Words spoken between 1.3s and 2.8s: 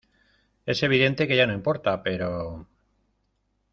ya no importa, pero...